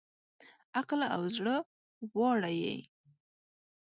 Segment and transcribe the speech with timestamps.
[0.77, 1.55] عقل او زړه
[2.17, 2.75] واړه یې